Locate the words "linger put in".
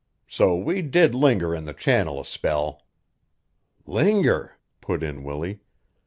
3.85-5.23